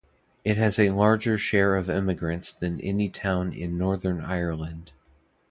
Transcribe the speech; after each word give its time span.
It 0.43 0.57
has 0.57 0.79
a 0.79 0.89
larger 0.89 1.37
share 1.37 1.75
of 1.75 1.87
immigrants 1.87 2.51
than 2.53 2.81
any 2.81 3.07
town 3.07 3.53
in 3.53 3.77
Northern 3.77 4.19
Ireland. 4.19 4.93